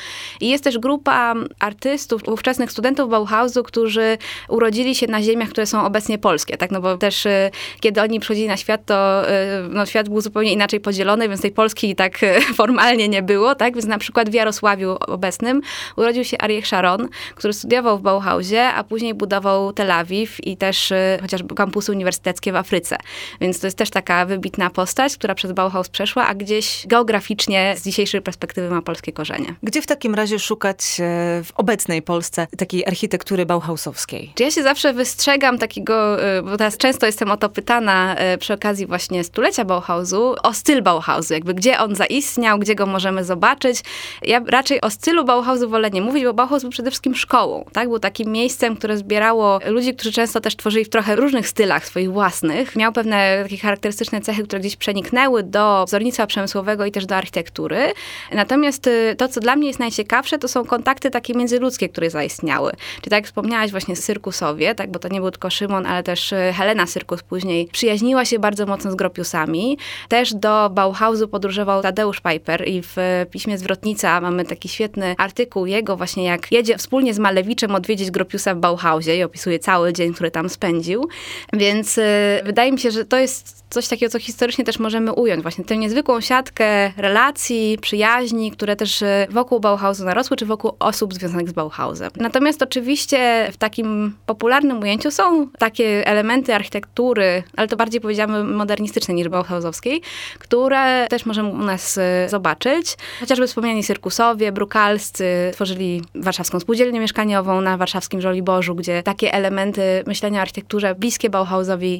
I 0.40 0.48
jest 0.48 0.64
też 0.64 0.78
grupa 0.78 1.34
artystów, 1.58 2.28
ówczesnych 2.28 2.72
studentów 2.72 3.10
Bauhausu, 3.10 3.62
którzy 3.62 4.18
urodzili 4.48 4.94
się 4.94 5.06
na 5.06 5.22
ziemiach, 5.22 5.48
które 5.48 5.66
są 5.66 5.84
obecnie 5.84 6.18
polskie, 6.18 6.56
tak? 6.56 6.70
No 6.70 6.80
bo 6.80 6.96
też 6.96 7.26
y, 7.26 7.50
kiedy 7.80 8.02
oni 8.02 8.20
przychodzili 8.20 8.48
na 8.48 8.56
świat, 8.56 8.84
to 8.86 9.30
y, 9.30 9.32
no, 9.70 9.86
świat 9.86 10.08
był 10.08 10.20
zupełnie 10.20 10.52
inaczej 10.52 10.80
podzielony, 10.80 11.28
więc 11.28 11.40
tej 11.40 11.50
Polski 11.50 11.96
tak 11.96 12.22
y, 12.22 12.40
formalnie 12.60 13.08
nie 13.08 13.22
było, 13.22 13.54
tak? 13.54 13.74
Więc 13.74 13.86
na 13.86 13.98
przykład 13.98 14.30
w 14.30 14.34
Jarosławiu 14.34 14.96
obecnym 15.00 15.60
urodził 15.96 16.24
się 16.24 16.38
Ariel 16.38 16.62
Sharon, 16.62 17.08
który 17.34 17.52
studiował 17.52 17.98
w 17.98 18.02
Bauhausie, 18.02 18.60
a 18.60 18.84
później 18.84 19.14
budował 19.14 19.72
Tel 19.72 19.90
Awiw 19.90 20.46
i 20.46 20.56
też 20.56 20.92
chociażby 21.20 21.54
kampus 21.54 21.85
kampusy 21.86 21.92
uniwersyteckie 21.92 22.52
w 22.52 22.56
Afryce. 22.56 22.96
Więc 23.40 23.60
to 23.60 23.66
jest 23.66 23.78
też 23.78 23.90
taka 23.90 24.26
wybitna 24.26 24.70
postać, 24.70 25.16
która 25.16 25.34
przez 25.34 25.52
Bauhaus 25.52 25.88
przeszła, 25.88 26.26
a 26.26 26.34
gdzieś 26.34 26.86
geograficznie 26.86 27.74
z 27.76 27.84
dzisiejszej 27.84 28.22
perspektywy 28.22 28.70
ma 28.70 28.82
polskie 28.82 29.12
korzenie. 29.12 29.54
Gdzie 29.62 29.82
w 29.82 29.86
takim 29.86 30.14
razie 30.14 30.38
szukać 30.38 30.78
e, 30.78 31.42
w 31.44 31.52
obecnej 31.56 32.02
Polsce 32.02 32.46
takiej 32.58 32.86
architektury 32.86 33.46
bauhausowskiej? 33.46 34.32
Ja 34.38 34.50
się 34.50 34.62
zawsze 34.62 34.92
wystrzegam 34.92 35.58
takiego, 35.58 36.22
e, 36.22 36.42
bo 36.42 36.56
teraz 36.56 36.76
często 36.76 37.06
jestem 37.06 37.30
o 37.30 37.36
to 37.36 37.48
pytana 37.48 38.16
e, 38.16 38.38
przy 38.38 38.54
okazji 38.54 38.86
właśnie 38.86 39.24
stulecia 39.24 39.64
Bauhausu, 39.64 40.34
o 40.42 40.54
styl 40.54 40.82
Bauhausu, 40.82 41.34
jakby 41.34 41.54
gdzie 41.54 41.78
on 41.78 41.94
zaistniał, 41.94 42.58
gdzie 42.58 42.74
go 42.74 42.86
możemy 42.86 43.24
zobaczyć. 43.24 43.80
Ja 44.22 44.40
raczej 44.46 44.80
o 44.80 44.90
stylu 44.90 45.24
Bauhausu 45.24 45.68
wolę 45.68 45.90
nie 45.90 46.02
mówić, 46.02 46.24
bo 46.24 46.34
Bauhaus 46.34 46.62
był 46.62 46.70
przede 46.70 46.90
wszystkim 46.90 47.14
szkołą, 47.14 47.64
tak? 47.72 47.88
Był 47.88 47.98
takim 47.98 48.32
miejscem, 48.32 48.76
które 48.76 48.96
zbierało 48.96 49.60
ludzi, 49.66 49.94
którzy 49.94 50.12
często 50.12 50.40
też 50.40 50.56
tworzyli 50.56 50.84
w 50.84 50.88
trochę 50.88 51.16
różnych 51.16 51.48
stylach, 51.48 51.75
swoich 51.84 52.12
własnych. 52.12 52.76
Miał 52.76 52.92
pewne 52.92 53.38
takie 53.42 53.58
charakterystyczne 53.58 54.20
cechy, 54.20 54.42
które 54.42 54.60
gdzieś 54.60 54.76
przeniknęły 54.76 55.42
do 55.42 55.84
wzornictwa 55.86 56.26
przemysłowego 56.26 56.86
i 56.86 56.92
też 56.92 57.06
do 57.06 57.16
architektury. 57.16 57.92
Natomiast 58.32 58.86
y, 58.86 59.14
to, 59.18 59.28
co 59.28 59.40
dla 59.40 59.56
mnie 59.56 59.66
jest 59.66 59.78
najciekawsze, 59.78 60.38
to 60.38 60.48
są 60.48 60.64
kontakty 60.64 61.10
takie 61.10 61.34
międzyludzkie, 61.34 61.88
które 61.88 62.10
zaistniały. 62.10 62.72
Czyli 62.96 63.10
tak 63.10 63.12
jak 63.12 63.26
wspomniałaś 63.26 63.70
właśnie 63.70 63.96
Syrkusowie, 63.96 64.74
tak, 64.74 64.90
bo 64.90 64.98
to 64.98 65.08
nie 65.08 65.20
był 65.20 65.30
tylko 65.30 65.50
Szymon, 65.50 65.86
ale 65.86 66.02
też 66.02 66.32
y, 66.32 66.52
Helena 66.56 66.86
Syrkus 66.86 67.22
później 67.22 67.68
przyjaźniła 67.72 68.24
się 68.24 68.38
bardzo 68.38 68.66
mocno 68.66 68.90
z 68.90 68.94
Gropiusami. 68.94 69.78
Też 70.08 70.34
do 70.34 70.70
Bauhausu 70.70 71.28
podróżował 71.28 71.82
Tadeusz 71.82 72.20
Piper 72.20 72.68
i 72.68 72.82
w 72.82 72.96
piśmie 73.30 73.58
Zwrotnica 73.58 74.20
mamy 74.20 74.44
taki 74.44 74.68
świetny 74.68 75.14
artykuł 75.18 75.66
jego 75.66 75.96
właśnie 75.96 76.24
jak 76.24 76.52
jedzie 76.52 76.78
wspólnie 76.78 77.14
z 77.14 77.18
Malewiczem 77.18 77.74
odwiedzić 77.74 78.10
Gropiusa 78.10 78.54
w 78.54 78.58
Bauhausie 78.58 79.14
i 79.14 79.22
opisuje 79.22 79.58
cały 79.58 79.92
dzień, 79.92 80.14
który 80.14 80.30
tam 80.30 80.48
spędził. 80.48 81.08
Więc 81.52 81.65
Więc 81.66 81.98
y, 81.98 82.02
wydaje 82.44 82.72
mi 82.72 82.78
się, 82.78 82.90
że 82.90 83.04
to 83.04 83.16
jest 83.18 83.64
coś 83.70 83.88
takiego, 83.88 84.10
co 84.10 84.18
historycznie 84.18 84.64
też 84.64 84.78
możemy 84.78 85.12
ująć. 85.12 85.42
Właśnie 85.42 85.64
tę 85.64 85.76
niezwykłą 85.76 86.20
siatkę 86.20 86.92
relacji, 86.96 87.78
przyjaźni, 87.80 88.50
które 88.50 88.76
też 88.76 89.02
y, 89.02 89.26
wokół 89.30 89.60
Bauhausu 89.60 90.04
narosły, 90.04 90.36
czy 90.36 90.46
wokół 90.46 90.72
osób 90.78 91.14
związanych 91.14 91.48
z 91.48 91.52
Bauhausem. 91.52 92.10
Natomiast 92.16 92.62
oczywiście 92.62 93.48
w 93.52 93.56
takim 93.56 94.16
popularnym 94.26 94.80
ujęciu 94.80 95.10
są 95.10 95.46
takie 95.58 96.06
elementy 96.06 96.54
architektury, 96.54 97.42
ale 97.56 97.68
to 97.68 97.76
bardziej 97.76 98.00
powiedziałabym 98.00 98.54
modernistyczne 98.54 99.14
niż 99.14 99.28
Bauhausowskiej, 99.28 100.02
które 100.38 101.06
też 101.10 101.26
możemy 101.26 101.48
u 101.48 101.58
nas 101.58 101.98
y, 101.98 102.02
zobaczyć. 102.28 102.96
Chociażby 103.20 103.46
wspomniani 103.46 103.84
Cyrkusowie, 103.84 104.52
Brukalscy 104.52 105.50
tworzyli 105.52 106.02
warszawską 106.14 106.60
spółdzielnię 106.60 107.00
mieszkaniową 107.00 107.60
na 107.60 107.76
warszawskim 107.76 108.20
Żoliborzu, 108.20 108.74
gdzie 108.74 109.02
takie 109.02 109.34
elementy 109.34 110.04
myślenia 110.06 110.38
o 110.38 110.42
architekturze 110.42 110.94
bliskie 110.94 111.30
Bauhausowi 111.30 111.55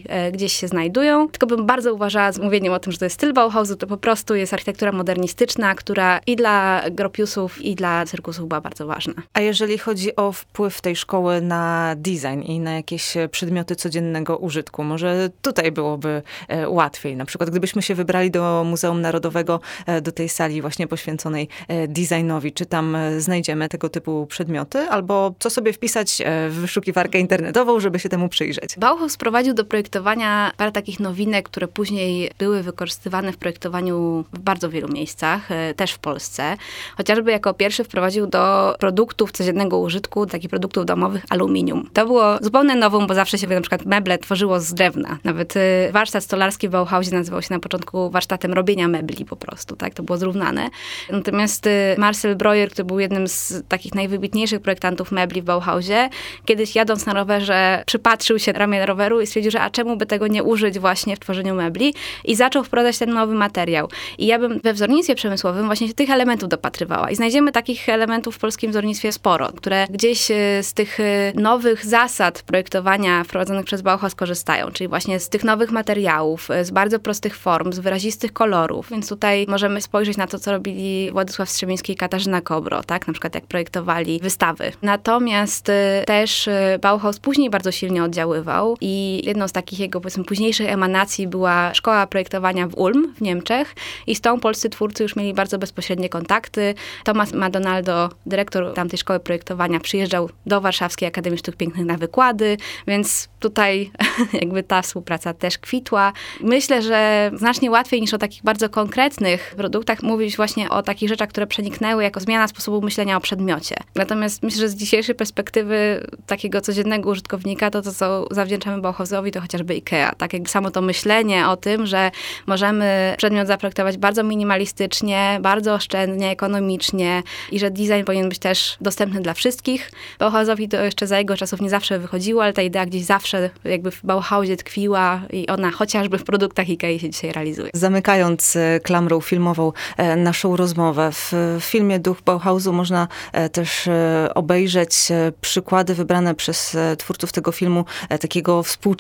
e, 0.09 0.33
gdzieś 0.33 0.53
się 0.53 0.69
znajdują. 0.69 1.29
Tylko 1.29 1.47
bym 1.47 1.67
bardzo 1.67 1.95
uważała 1.95 2.33
z 2.33 2.39
mówieniem 2.39 2.73
o 2.73 2.79
tym, 2.79 2.93
że 2.93 2.99
to 2.99 3.05
jest 3.05 3.17
styl 3.17 3.33
Bauhausu, 3.33 3.77
to 3.77 3.87
po 3.87 3.97
prostu 3.97 4.35
jest 4.35 4.53
architektura 4.53 4.93
modernistyczna, 4.93 5.75
która 5.75 6.21
i 6.27 6.37
dla 6.37 6.83
Gropiusów, 6.91 7.63
i 7.63 7.75
dla 7.75 8.07
cyrkusów 8.07 8.49
była 8.49 8.61
bardzo 8.61 8.87
ważna. 8.87 9.15
A 9.35 9.41
jeżeli 9.41 9.79
chodzi 9.79 10.17
o 10.17 10.33
wpływ 10.33 10.81
tej 10.81 10.97
szkoły 10.97 11.41
na 11.41 11.95
design 11.97 12.43
i 12.43 12.61
na 12.61 12.73
jakieś 12.73 13.15
przedmioty 13.31 13.77
codziennego 13.77 14.37
użytku, 14.37 14.85
może 14.85 15.31
tutaj 15.43 15.73
byłoby 15.73 16.23
e, 16.49 16.69
łatwiej. 16.69 17.17
Na 17.17 17.25
przykład 17.25 17.51
gdybyśmy 17.51 17.83
się 17.83 17.95
wybrali 17.95 18.31
do 18.31 18.65
Muzeum 18.67 19.01
Narodowego, 19.01 19.61
e, 19.87 20.01
do 20.01 20.13
tej 20.13 20.29
sali 20.29 20.63
właśnie 20.63 20.87
poświęconej 20.87 21.49
designowi, 21.89 22.53
czy 22.53 22.67
tam 22.67 22.97
znajdziemy 23.19 23.69
tego 23.69 23.89
typu 23.89 24.27
przedmioty, 24.27 24.79
albo 24.79 25.35
co 25.39 25.51
sobie 25.51 25.73
wpisać 25.73 26.23
w 26.51 26.55
wyszukiwarkę 26.61 27.19
internetową, 27.19 27.81
żeby 27.81 27.99
się 27.99 28.09
temu 28.09 28.29
przyjrzeć. 28.29 28.77
Bauhaus 28.79 29.17
sprowadził 29.47 29.65
do 29.65 29.71
projektowania 29.71 30.53
parę 30.57 30.73
takich 30.73 31.01
nowinek, 31.01 31.49
które 31.49 31.69
później 31.69 32.31
były 32.39 32.63
wykorzystywane 32.63 33.33
w 33.33 33.37
projektowaniu 33.37 34.25
w 34.33 34.39
bardzo 34.39 34.71
wielu 34.71 34.89
miejscach, 34.89 35.51
e, 35.53 35.75
też 35.75 35.93
w 35.93 35.99
Polsce. 35.99 36.57
Chociażby 36.97 37.31
jako 37.31 37.55
pierwszy 37.55 37.85
wprowadził 37.85 38.27
do 38.27 38.75
produktów 38.79 39.33
codziennego 39.33 39.79
użytku, 39.79 40.27
takich 40.27 40.51
produktów 40.51 40.87
domowych, 40.87 41.25
aluminium. 41.29 41.91
To 41.93 42.07
było 42.07 42.39
zupełnie 42.41 42.75
nową, 42.75 43.07
bo 43.07 43.15
zawsze 43.15 43.39
się 43.39 43.47
na 43.47 43.61
przykład 43.61 43.85
meble 43.85 44.19
tworzyło 44.19 44.61
z 44.61 44.75
drewna. 44.75 45.19
Nawet 45.25 45.57
e, 45.57 45.93
warsztat 45.93 46.25
stolarski 46.25 46.69
w 46.69 46.71
Bauhausie 46.71 47.15
nazywał 47.15 47.43
się 47.43 47.55
na 47.55 47.61
początku 47.61 48.11
warsztatem 48.11 48.53
robienia 48.53 48.89
mebli 48.89 49.25
po 49.25 49.37
prostu, 49.37 49.77
tak? 49.77 49.95
To 49.95 50.03
było 50.03 50.19
zrównane. 50.19 50.71
Natomiast 51.11 51.67
e, 51.67 51.95
Marcel 51.99 52.37
Breuer, 52.37 52.71
który 52.71 52.85
był 52.85 53.01
jednym 53.01 53.29
z 53.29 53.63
takich 53.69 53.95
najwybitniejszych 53.95 54.61
projektantów 54.61 55.13
mebli 55.13 55.43
w 55.43 55.45
Bauhausie, 55.45 56.09
kiedyś 56.45 56.75
jadąc 56.75 57.07
na 57.07 57.13
rowerze 57.13 57.83
przypatrzył 57.87 58.39
się 58.39 58.53
ramię 58.53 58.87
roweru 58.87 59.21
i 59.21 59.27
stwierdził, 59.37 59.51
że 59.51 59.61
a 59.61 59.71
czemu 59.71 59.97
by 59.97 60.07
tego 60.07 60.27
nie 60.27 60.43
użyć 60.43 60.79
właśnie 60.79 61.17
w 61.17 61.19
tworzeniu 61.19 61.55
mebli 61.55 61.95
i 62.25 62.37
zaczął 62.37 62.65
wprowadzać 62.65 62.99
ten 62.99 63.11
nowy 63.11 63.35
materiał. 63.35 63.89
I 64.19 64.27
ja 64.27 64.39
bym 64.39 64.61
we 64.61 64.73
wzornictwie 64.73 65.15
przemysłowym 65.15 65.67
właśnie 65.67 65.95
tych 65.95 66.11
elementów 66.11 66.49
dopatrywała. 66.49 67.11
I 67.11 67.17
znajdziemy 67.17 67.53
takich 67.53 67.89
elementów 67.89 68.37
w 68.37 68.39
polskim 68.39 68.71
wzornictwie 68.71 69.13
sporo, 69.13 69.53
które 69.57 69.87
gdzieś 69.91 70.31
e, 70.31 70.63
z 70.63 70.73
tych 70.73 71.01
e, 71.01 71.33
nowych 71.35 71.87
zasad 71.87 72.43
projektowania 72.43 73.25
wprowadzonych 73.25 73.65
przez 73.65 73.83
Bauhaus 73.83 74.15
korzystają, 74.15 74.71
czyli 74.73 74.89
właśnie 74.89 75.21
z 75.21 75.29
tych 75.29 75.45
nowych 75.45 75.71
materiałów, 75.71 76.51
e, 76.51 76.65
z 76.65 76.71
bardzo 76.71 76.99
prostych 76.99 77.37
form, 77.37 77.73
z 77.73 77.79
wyrazistych 77.79 78.33
kolorów. 78.33 78.89
Więc 78.91 79.09
tutaj 79.09 79.47
możemy 79.49 79.81
spojrzeć 79.81 80.17
na 80.17 80.27
to, 80.27 80.39
co 80.39 80.53
robili 80.53 81.11
Władysław 81.13 81.51
Strzemiński 81.51 81.93
i 81.93 81.97
Katarzyna 81.97 82.41
Kobro, 82.41 82.83
tak? 82.83 83.07
Na 83.07 83.13
przykład 83.13 83.35
jak 83.35 83.47
projektowali 83.47 84.21
wystawy. 84.23 84.73
Natomiast 84.83 85.67
też 86.07 86.49
Bauhaus 86.81 87.19
później 87.19 87.51
bardzo 87.51 87.73
silnie 87.73 88.05
oddziaływał 88.05 88.77
i 88.81 89.16
jedną 89.25 89.49
z 89.49 89.53
takich 89.53 89.79
jego 89.79 90.01
późniejszych 90.01 90.69
emanacji 90.69 91.27
była 91.27 91.75
szkoła 91.75 92.07
projektowania 92.07 92.69
w 92.69 92.75
Ulm 92.75 93.15
w 93.15 93.21
Niemczech 93.21 93.75
i 94.07 94.15
z 94.15 94.21
tą 94.21 94.41
polscy 94.41 94.71
twórcy 94.71 95.03
już 95.03 95.17
mieli 95.17 95.35
bardzo 95.35 95.59
bezpośrednie 95.59 96.09
kontakty. 96.09 96.75
Thomas 97.05 97.33
Madonaldo, 97.33 98.09
dyrektor 98.27 98.75
tamtej 98.75 98.99
szkoły 98.99 99.21
projektowania, 99.21 99.81
przyjeżdżał 99.81 100.31
do 100.47 100.61
Warszawskiej 100.61 101.09
Akademii 101.09 101.39
Sztuk 101.39 101.57
Pięknych 101.57 101.87
na 101.87 101.97
wykłady, 101.97 102.57
więc 102.87 103.29
tutaj 103.41 103.91
jakby 104.43 104.63
ta 104.63 104.83
współpraca 104.83 105.35
też 105.35 105.59
kwitła. 105.59 106.13
Myślę, 106.41 106.83
że 106.83 107.31
znacznie 107.35 107.71
łatwiej 107.71 108.01
niż 108.01 108.15
o 108.15 108.19
takich 108.19 108.43
bardzo 108.43 108.69
konkretnych 108.69 109.55
produktach 109.57 110.03
mówić 110.03 110.37
właśnie 110.37 110.71
o 110.71 110.83
takich 110.83 111.09
rzeczach, 111.09 111.29
które 111.29 111.47
przeniknęły 111.47 112.03
jako 112.03 112.21
zmiana 112.21 112.49
sposobu 112.49 112.83
myślenia 112.83 113.17
o 113.17 113.21
przedmiocie. 113.21 113.77
Natomiast 113.95 114.43
myślę, 114.43 114.61
że 114.61 114.69
z 114.69 114.75
dzisiejszej 114.75 115.15
perspektywy 115.15 116.07
takiego 116.27 116.61
codziennego 116.61 117.11
użytkownika, 117.11 117.71
to 117.71 117.83
to, 117.83 117.93
co 117.93 118.27
zawdzięczamy 118.31 118.83
Bauhausowi, 118.83 119.06
to 119.33 119.41
chociażby 119.41 119.75
IKEA. 119.75 120.11
Tak 120.19 120.33
jakby 120.33 120.49
samo 120.49 120.71
to 120.71 120.83
myślenie 120.83 121.49
o 121.49 121.57
tym, 121.57 121.87
że 121.87 122.11
możemy 122.47 123.15
przedmiot 123.19 123.47
zaprojektować 123.47 123.97
bardzo 123.97 124.23
minimalistycznie, 124.23 125.39
bardzo 125.43 125.75
oszczędnie, 125.75 126.31
ekonomicznie 126.31 127.23
i 127.53 127.59
że 127.59 127.71
design 127.71 128.05
powinien 128.07 128.29
być 128.29 128.39
też 128.39 128.77
dostępny 128.81 129.21
dla 129.21 129.35
wszystkich. 129.35 129.91
Bauhausowi 130.19 130.69
to 130.69 130.85
jeszcze 130.85 131.07
za 131.07 131.19
jego 131.19 131.37
czasów 131.37 131.61
nie 131.61 131.71
zawsze 131.71 131.99
wychodziło, 131.99 132.43
ale 132.43 132.53
ta 132.53 132.63
idea 132.63 132.87
gdzieś 132.87 133.05
zawsze 133.05 133.51
jakby 133.65 133.91
w 133.91 134.05
Bauhausie 134.05 134.57
tkwiła 134.57 135.21
i 135.33 135.47
ona 135.47 135.71
chociażby 135.71 136.19
w 136.19 136.25
produktach 136.25 136.67
IKEA 136.69 136.99
się 136.99 137.11
dzisiaj 137.11 137.33
realizuje. 137.33 137.71
Zamykając 137.75 138.57
e, 138.57 138.81
klamrą 138.81 139.21
filmową 139.21 139.73
e, 139.97 140.17
naszą 140.17 140.57
rozmowę, 140.57 141.11
w 141.13 141.33
filmie 141.61 141.99
Duch 141.99 142.23
Bauhausu 142.23 142.73
można 142.73 143.09
e, 143.33 143.49
też 143.49 143.89
obejrzeć 144.35 144.97
przykłady 145.41 145.95
wybrane 145.95 146.35
przez 146.35 146.77
twórców 146.99 147.33
tego 147.33 147.53
filmu 147.53 147.85
takiego 148.21 148.63
współczesnego 148.63 148.96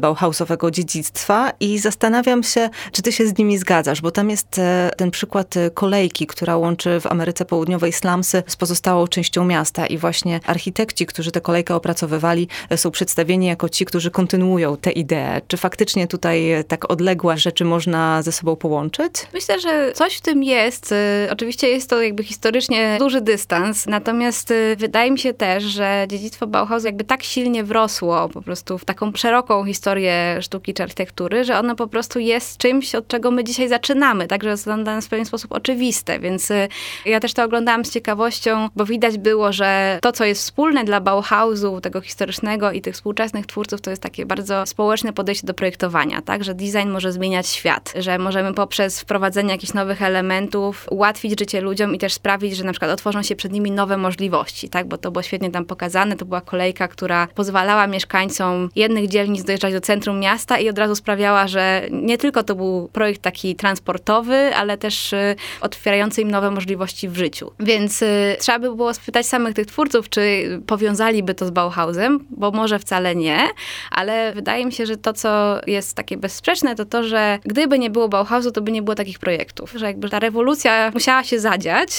Bauhausowego 0.00 0.70
dziedzictwa 0.70 1.52
i 1.60 1.78
zastanawiam 1.78 2.42
się, 2.42 2.70
czy 2.92 3.02
ty 3.02 3.12
się 3.12 3.26
z 3.26 3.38
nimi 3.38 3.58
zgadzasz, 3.58 4.00
bo 4.00 4.10
tam 4.10 4.30
jest 4.30 4.60
ten 4.96 5.10
przykład 5.10 5.54
kolejki, 5.74 6.26
która 6.26 6.56
łączy 6.56 7.00
w 7.00 7.06
Ameryce 7.06 7.44
Południowej 7.44 7.92
slumsy 7.92 8.42
z 8.46 8.56
pozostałą 8.56 9.06
częścią 9.06 9.44
miasta 9.44 9.86
i 9.86 9.98
właśnie 9.98 10.40
architekci, 10.46 11.06
którzy 11.06 11.30
tę 11.30 11.40
kolejkę 11.40 11.74
opracowywali, 11.74 12.48
są 12.76 12.90
przedstawieni 12.90 13.46
jako 13.46 13.68
ci, 13.68 13.84
którzy 13.84 14.10
kontynuują 14.10 14.76
tę 14.76 14.90
ideę. 14.90 15.40
Czy 15.48 15.56
faktycznie 15.56 16.06
tutaj 16.06 16.64
tak 16.68 16.90
odległe 16.90 17.38
rzeczy 17.38 17.64
można 17.64 18.22
ze 18.22 18.32
sobą 18.32 18.56
połączyć? 18.56 19.12
Myślę, 19.34 19.60
że 19.60 19.92
coś 19.92 20.16
w 20.16 20.20
tym 20.20 20.42
jest. 20.42 20.94
Oczywiście 21.30 21.68
jest 21.68 21.90
to 21.90 22.02
jakby 22.02 22.24
historycznie 22.24 22.96
duży 22.98 23.20
dystans, 23.20 23.86
natomiast 23.86 24.52
wydaje 24.76 25.10
mi 25.10 25.18
się 25.18 25.34
też, 25.34 25.64
że 25.64 26.06
dziedzictwo 26.08 26.46
Bauhaus 26.46 26.84
jakby 26.84 27.04
tak 27.04 27.22
silnie 27.22 27.64
wrosło 27.64 28.28
po 28.28 28.42
prostu 28.42 28.78
w 28.78 28.84
taką 28.96 29.12
szeroką 29.16 29.64
historię 29.64 30.38
sztuki 30.40 30.74
czy 30.74 30.82
architektury, 30.82 31.44
że 31.44 31.58
ono 31.58 31.74
po 31.74 31.86
prostu 31.86 32.18
jest 32.18 32.58
czymś, 32.58 32.94
od 32.94 33.08
czego 33.08 33.30
my 33.30 33.44
dzisiaj 33.44 33.68
zaczynamy, 33.68 34.26
także 34.26 34.48
jest 34.48 34.64
dla 34.64 34.76
nas 34.76 35.06
w 35.06 35.08
pewien 35.08 35.26
sposób 35.26 35.52
oczywiste, 35.52 36.20
więc 36.20 36.50
y, 36.50 36.68
ja 37.04 37.20
też 37.20 37.34
to 37.34 37.44
oglądałam 37.44 37.84
z 37.84 37.90
ciekawością, 37.90 38.68
bo 38.76 38.84
widać 38.84 39.18
było, 39.18 39.52
że 39.52 39.98
to, 40.02 40.12
co 40.12 40.24
jest 40.24 40.42
wspólne 40.42 40.84
dla 40.84 41.00
Bauhausu, 41.00 41.80
tego 41.80 42.00
historycznego 42.00 42.72
i 42.72 42.80
tych 42.80 42.94
współczesnych 42.94 43.46
twórców, 43.46 43.80
to 43.80 43.90
jest 43.90 44.02
takie 44.02 44.26
bardzo 44.26 44.66
społeczne 44.66 45.12
podejście 45.12 45.46
do 45.46 45.54
projektowania, 45.54 46.22
tak, 46.22 46.44
że 46.44 46.54
design 46.54 46.88
może 46.88 47.12
zmieniać 47.12 47.48
świat, 47.48 47.92
że 47.98 48.18
możemy 48.18 48.54
poprzez 48.54 49.00
wprowadzenie 49.00 49.52
jakichś 49.52 49.72
nowych 49.72 50.02
elementów 50.02 50.86
ułatwić 50.90 51.40
życie 51.40 51.60
ludziom 51.60 51.94
i 51.94 51.98
też 51.98 52.12
sprawić, 52.12 52.56
że 52.56 52.64
na 52.64 52.72
przykład 52.72 52.90
otworzą 52.90 53.22
się 53.22 53.36
przed 53.36 53.52
nimi 53.52 53.70
nowe 53.70 53.96
możliwości, 53.96 54.68
tak, 54.68 54.88
bo 54.88 54.98
to 54.98 55.10
było 55.10 55.22
świetnie 55.22 55.50
tam 55.50 55.64
pokazane, 55.64 56.16
to 56.16 56.24
była 56.24 56.40
kolejka, 56.40 56.88
która 56.88 57.26
pozwalała 57.34 57.86
mieszkańcom 57.86 58.68
jednych 58.86 59.08
dzielnic 59.08 59.44
dojeżdżać 59.44 59.72
do 59.72 59.80
centrum 59.80 60.20
miasta 60.20 60.58
i 60.58 60.68
od 60.68 60.78
razu 60.78 60.94
sprawiała, 60.94 61.48
że 61.48 61.82
nie 61.90 62.18
tylko 62.18 62.42
to 62.42 62.54
był 62.54 62.88
projekt 62.92 63.22
taki 63.22 63.56
transportowy, 63.56 64.54
ale 64.56 64.78
też 64.78 65.12
y, 65.12 65.36
otwierający 65.60 66.22
im 66.22 66.30
nowe 66.30 66.50
możliwości 66.50 67.08
w 67.08 67.16
życiu. 67.16 67.52
Więc 67.60 68.02
y, 68.02 68.36
trzeba 68.40 68.58
by 68.58 68.76
było 68.76 68.94
spytać 68.94 69.26
samych 69.26 69.54
tych 69.54 69.66
twórców, 69.66 70.08
czy 70.08 70.48
powiązaliby 70.66 71.34
to 71.34 71.46
z 71.46 71.50
Bauhausem, 71.50 72.26
bo 72.30 72.50
może 72.50 72.78
wcale 72.78 73.16
nie, 73.16 73.48
ale 73.90 74.32
wydaje 74.32 74.66
mi 74.66 74.72
się, 74.72 74.86
że 74.86 74.96
to, 74.96 75.12
co 75.12 75.60
jest 75.66 75.94
takie 75.94 76.16
bezsprzeczne, 76.16 76.74
to 76.74 76.84
to, 76.84 77.04
że 77.04 77.38
gdyby 77.44 77.78
nie 77.78 77.90
było 77.90 78.08
Bauhausu, 78.08 78.50
to 78.50 78.60
by 78.60 78.72
nie 78.72 78.82
było 78.82 78.94
takich 78.94 79.18
projektów. 79.18 79.72
Że 79.76 79.86
jakby 79.86 80.08
ta 80.08 80.18
rewolucja 80.18 80.90
musiała 80.94 81.24
się 81.24 81.40
zadziać 81.40 81.90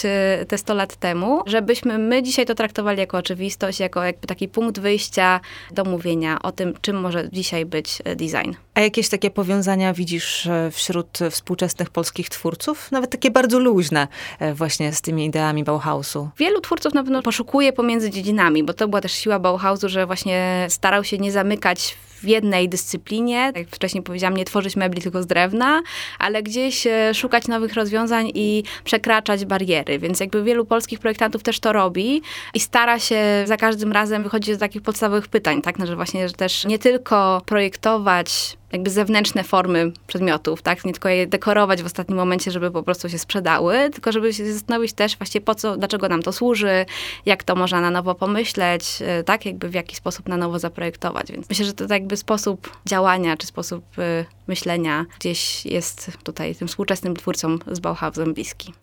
y, 0.42 0.46
te 0.46 0.58
100 0.58 0.74
lat 0.74 0.96
temu, 0.96 1.42
żebyśmy 1.46 1.98
my 1.98 2.24
dzisiaj 2.24 2.46
to 2.46 2.56
traktowali 2.56 3.00
jako 3.00 3.18
oczywistość, 3.18 3.80
jako 3.80 4.04
jakby 4.04 4.28
taki 4.28 4.48
punkt 4.48 4.80
wyjścia 4.80 5.40
do 5.72 5.84
mówienia 5.84 6.42
o 6.42 6.52
tym, 6.52 6.74
czym 6.82 7.00
może 7.02 7.30
dzisiaj 7.32 7.66
być 7.66 8.02
y, 8.08 8.16
design. 8.16 8.54
A 8.74 8.82
jakieś 8.82 9.10
takie 9.10 9.30
powiązania 9.32 9.94
widzisz 9.94 10.46
y, 10.46 10.72
wśród 10.72 11.20
współczesnych 11.32 11.90
polskich 11.90 12.30
twórców? 12.30 12.92
Nawet 12.92 13.12
takie 13.12 13.32
bardzo 13.32 13.60
luźne 13.60 14.08
właśnie 14.54 14.94
z 14.94 15.02
tymi 15.02 15.26
ideami 15.26 15.64
Bauhausu. 15.64 16.30
Wielu 16.38 16.62
twórców 16.62 16.94
na 16.94 17.04
pewno 17.04 17.22
poszukuje 17.22 17.74
pomiędzy 17.74 18.10
dziedzinami, 18.10 18.64
bo 18.64 18.74
to 18.74 18.88
była 18.88 19.02
też 19.02 19.12
siła 19.12 19.40
Bauhausu, 19.40 19.90
że 19.90 20.06
właśnie 20.06 20.66
starał 20.70 21.04
się 21.04 21.18
nie 21.18 21.32
zamykać 21.32 21.98
w 22.22 22.24
jednej 22.24 22.70
dyscyplinie, 22.70 23.52
jak 23.56 23.68
wcześniej 23.70 24.04
powiedziałam, 24.04 24.38
nie 24.38 24.46
tworzyć 24.46 24.76
mebli 24.76 25.02
tylko 25.02 25.24
z 25.24 25.28
drewna, 25.28 25.82
ale 26.20 26.44
gdzieś 26.44 26.88
e, 26.88 27.14
szukać 27.14 27.48
nowych 27.48 27.74
rozwiązań 27.74 28.32
i 28.34 28.64
przekraczać 28.84 29.46
bariery. 29.46 30.00
Więc 30.00 30.20
jakby 30.20 30.44
wielu 30.44 30.66
polskich 30.66 31.00
projektantów 31.00 31.44
też 31.44 31.60
to 31.60 31.74
robi 31.74 32.22
i 32.54 32.60
stara 32.60 33.00
się 33.00 33.44
za 33.46 33.58
każdym 33.58 33.92
razem 33.92 34.24
wychodzić 34.24 34.56
z 34.56 34.60
takich 34.60 34.82
podstawowych 34.82 35.28
pytań, 35.28 35.62
tak? 35.62 35.80
No, 35.80 35.86
że 35.86 35.96
właśnie 35.96 36.28
że 36.28 36.34
też 36.34 36.66
nie 36.66 36.80
tylko 36.80 37.42
projektować 37.46 38.58
jakby 38.72 38.90
zewnętrzne 38.90 39.44
formy 39.44 39.92
przedmiotów, 40.08 40.62
tak? 40.62 40.86
Nie 40.86 40.92
tylko 40.92 41.10
je 41.10 41.28
dekorować 41.28 41.84
w 41.84 41.86
ostatnim 41.86 42.18
momencie, 42.18 42.52
żeby 42.52 42.72
po 42.72 42.84
prostu 42.84 43.10
się 43.10 43.20
sprzedały, 43.20 43.90
tylko 43.90 44.12
żeby 44.12 44.34
się 44.34 44.54
zastanowić 44.54 44.94
też 44.94 45.18
właśnie 45.18 45.42
po 45.42 45.56
co, 45.56 45.78
dlaczego 45.78 46.10
nam 46.10 46.24
to 46.24 46.32
służy, 46.32 46.86
jak 47.26 47.44
to 47.44 47.56
można 47.56 47.82
na 47.82 47.92
nowo 47.92 48.16
pomyśleć, 48.16 49.00
e, 49.02 49.24
tak? 49.24 49.46
Jakby 49.46 49.70
w 49.70 49.74
jaki 49.74 49.96
sposób 49.96 50.30
na 50.30 50.38
nowo 50.38 50.60
zaprojektować. 50.60 51.32
Więc 51.32 51.50
myślę, 51.50 51.66
że 51.66 51.74
to 51.74 51.94
jakby 51.94 52.18
sposób 52.18 52.78
działania, 52.86 53.38
czy 53.38 53.48
sposób 53.48 54.00
y, 54.00 54.26
myślenia 54.48 55.06
gdzieś 55.20 55.66
jest 55.66 56.12
tutaj 56.24 56.56
tym 56.56 56.68
współczesnym 56.68 57.16
twórcom 57.16 57.60
z 57.72 57.80
Bauhausem 57.80 58.34
bliski. 58.34 58.74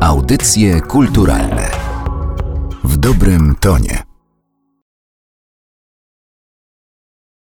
Audycje 0.00 0.80
kulturalne 0.80 1.70
w 2.84 2.96
dobrym 2.96 3.56
tonie. 3.60 4.13